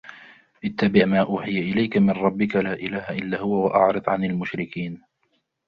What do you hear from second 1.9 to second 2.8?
من ربك لا